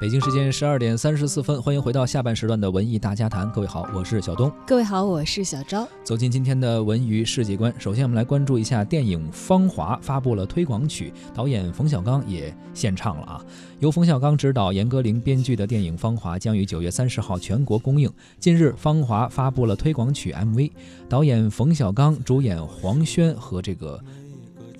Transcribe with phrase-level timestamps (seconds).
[0.00, 3.52] 北京时间十二点三十四分，欢迎回到下半时段的文艺大家谈。
[3.52, 4.50] 各位好，我是小东。
[4.66, 5.86] 各位好，我是小昭。
[6.02, 13.44] 走进今天的文娱世界观，首先我们来关注一下电影《芳华》发布了推广曲，导演冯小刚也献唱了啊。
[13.80, 18.10] 由冯小刚执导、严歌苓编剧的电影《芳华》将于九月三十号全国公映。
[18.38, 20.70] 近日，《芳华》发布了推广曲 MV，
[21.10, 24.02] 导演冯小刚主演黄轩和这个。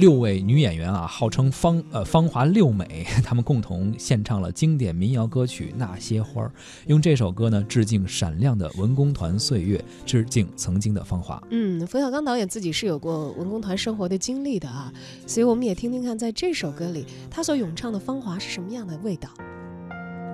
[0.00, 6.48] 六位女演员啊，号称芳呃芳华六美， 她们共同献唱了经典民谣歌曲《那些花儿》，
[6.86, 11.38] 用这首歌呢致敬闪亮的文工团岁月，致敬曾经的芳华。
[11.50, 14.91] 嗯，冯小刚导演自己是有过文工团生活的经历的啊，
[15.27, 19.28] 所以我们也听听看，在这首歌里他所咏唱的芳华是什么样的味道。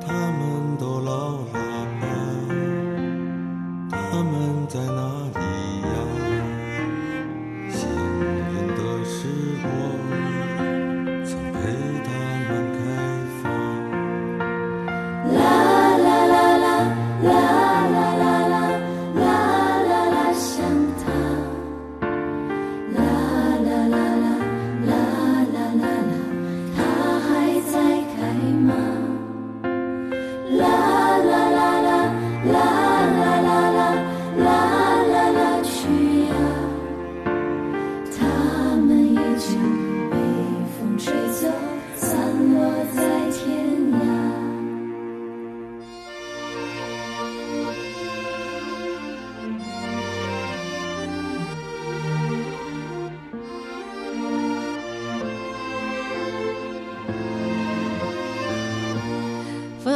[0.01, 2.07] 他们都老了吗？
[3.91, 5.56] 他们在哪里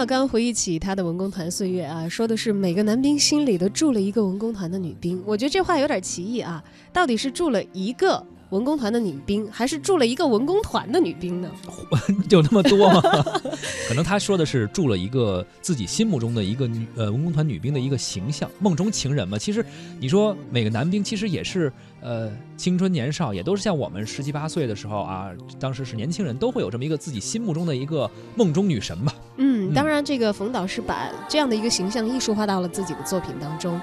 [0.07, 5.23] 刚刚回忆起他的文工团岁月啊，说的是每个男兵心里都住了一个文工团的女兵。
[5.27, 11.51] 我觉得这话有点歧义啊，到底是住了一个文工团的女兵，还是住了一个文工团的女兵呢？
[12.31, 13.01] 有那么多吗？
[13.89, 19.39] 可能他说的是住了一个自己心目中的一个女呃文工团女兵的一个形象，梦中情人嘛。
[19.39, 19.65] 其实
[19.99, 29.15] 你说每个男兵其实也是呃青春年少，也都是像我们十七八岁的时候啊，当时是年轻人，都会有这么一个自己心目中的一个梦中女神吧。
[29.37, 33.81] 嗯，当然这个冯导是把这样的一个形象艺术化到了自己的作品当中。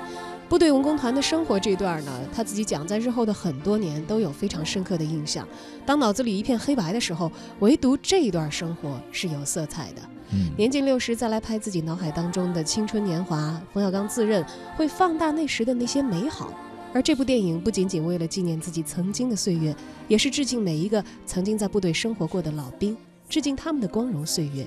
[0.50, 5.46] 部队文工团的生活这段呢，他自己讲，在日后的很多年都有非常深刻的印象。
[5.85, 10.02] 当脑子里一片黑白的时候，唯独这一段生活是有色彩的。
[10.31, 14.46] 嗯，年近六十再来拍自己脑海当中的青春年华，冯小刚自认
[14.78, 16.53] 会放大那时的那些美好。
[16.94, 19.75] 而这部电影不仅仅为了纪念自己曾经的岁月，
[20.08, 22.96] 也是致敬每一个曾经在部队生活过的老兵，
[23.28, 24.66] 致敬他们的光荣岁月，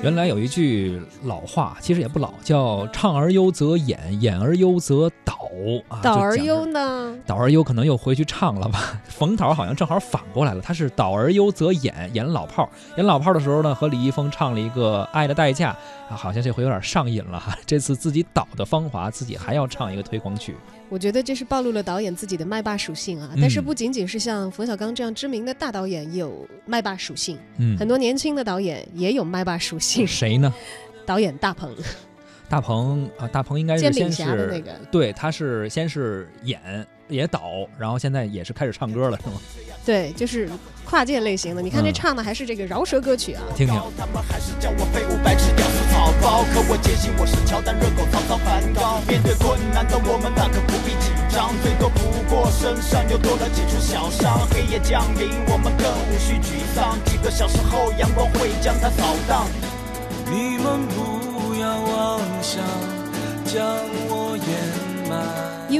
[0.03, 5.33] 原来有一句老话，其实也不老，叫“唱而优则演，演而优则导”。
[6.01, 7.17] 导而优呢？
[7.25, 9.01] 导而优可能又回去唱了吧？
[9.07, 12.69] 冯导好像正好反过来了，他是导而优则演，演老炮儿。
[12.97, 15.75] 演老炮儿的时候呢，和李易峰唱了一个《爱的代价》，
[16.13, 17.57] 啊，好像这回有点上瘾了哈。
[17.65, 20.55] 这次自己导的《芳华》，自己还要唱一个推广曲。
[20.89, 23.31] 我觉得这是暴露了导演自己的麦霸属性啊。
[23.41, 30.07] 但是不仅仅是像冯小刚这样知名的大导演有麦霸属性，嗯，很多年轻的导演也有麦霸属性。
[30.07, 30.53] 谁呢？
[31.05, 31.69] 导演大鹏。
[32.49, 36.59] 大鹏啊，大鹏应该是先是那个，对，他是先是演
[37.09, 39.33] 也导，然后现在也是开始唱歌了，是吗？
[39.85, 40.49] 对，就是
[40.85, 41.61] 跨界类型的。
[41.61, 43.75] 你看这唱的还是这个饶舌歌曲啊，听听。
[49.07, 54.47] 面对困难的我们，大可不必紧张，最多不过身上又多了几处小伤。
[54.51, 59.47] 黑夜降临，我们更无需沮丧，几个小时后，阳光会将它扫荡。
[60.31, 61.26] 你们不。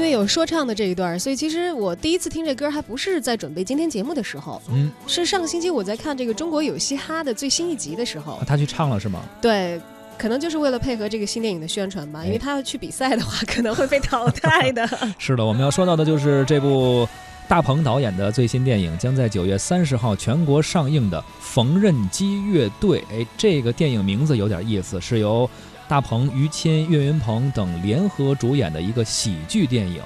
[0.08, 9.20] 为有说唱的这一段，所以其实我第一次听这歌还不是在准备今天节目的时候，嗯，是上个星期我在看这个《中国有嘻哈》的最新一集的时候，他去唱了是吗？
[9.42, 9.78] 对，
[10.16, 14.88] 可能就是为了配合这个新电影的宣传吧，因为他要去比赛的话可能会被淘汰的。
[15.18, 17.06] 是的，我们要说到的就是这部。
[17.46, 23.00] 大鹏导演的最新电影将在九月三十号全国上映的《缝纫机乐队》。
[23.10, 25.48] 哎，这个电影名字有点意思，是由
[25.88, 30.02] 大鹏、于谦、岳云鹏等联合主演的一个喜剧电影。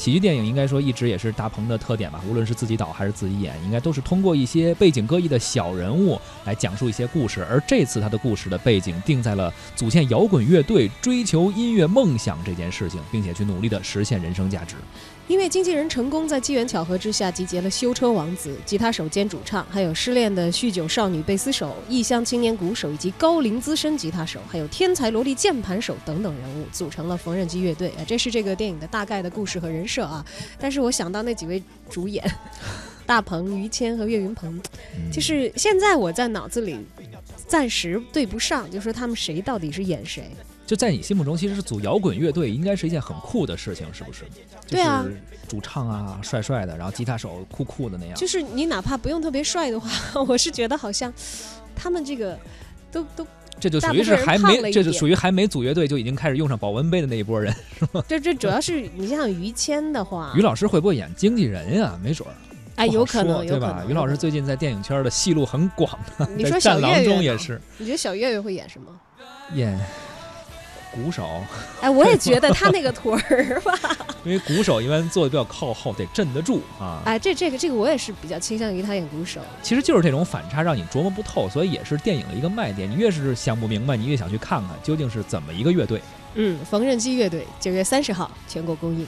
[0.00, 7.46] 喜剧电影应该说一直也是大鹏的特点吧，无论是自己导还是自己演，应该都是通过一些背景各异的小人物来讲述一些故事。
[7.50, 14.74] 而这次他的故事的背景定在了组建摇滚乐队、追求音乐梦想这件事情，并且去努力的实现人生价值。
[15.28, 27.90] 音乐经纪人成功在机缘巧合之下集结了修车王子、吉他手兼主唱，还有失恋的酗酒少女贝斯手、异乡青年鼓手以及高龄资深吉他手，还有天才萝莉键盘手等等人物，组成了缝纫机乐队。
[27.90, 30.24] 啊，这是这个电影的大概的故事和人设啊。
[30.58, 32.24] 但是我想到那几位主演，
[33.04, 34.56] 大鹏、于谦和岳云鹏，
[34.96, 36.78] 嗯就是现在我在脑子里
[37.48, 40.30] 暂时对不上，就说他们谁到底是演谁。
[40.66, 44.24] 就在你心目中，其实是组摇滚乐队应该是一件很酷的事情，是不是？
[44.68, 45.04] 对啊，
[45.48, 48.14] 主唱啊，帅帅的，然后吉他手酷酷的那样。
[48.14, 49.90] 就是你哪怕不用特别帅的话，
[50.28, 51.12] 我是觉得好像
[51.74, 52.38] 他们这个
[52.92, 53.26] 都都
[53.60, 57.54] 这就属于是还没，这就属于还没组乐队就已经开始用上保温杯的那一波人。
[57.78, 61.98] 是吧 这这主要是你像于谦的话于，老师会不会演经纪人呀？
[62.02, 62.32] 没准儿，
[62.76, 63.68] 哎，有可能，对吧？
[63.68, 63.90] 有可能。
[63.90, 68.86] 于老师最近在电影圈的戏路很广的，你说小岳》岳也是你觉得小岳岳会演什么？
[69.54, 69.78] 演
[70.92, 71.42] 鼓手，
[71.80, 73.72] 哎，我也觉得他那个腿儿吧，
[74.24, 77.00] 因为鼓手一般做的比较靠后，得镇得住啊。
[77.04, 79.40] 哎，这这个这个我也是比较倾向于他演鼓手。
[79.62, 82.90] 其实就是这种反差让你琢磨不透，所以也是电影的一个卖点。
[82.90, 86.00] 你越是想不明白，你越想去看看究竟是怎么一个乐队。
[86.34, 89.06] 嗯，缝纫机乐队九月三十号全国公映。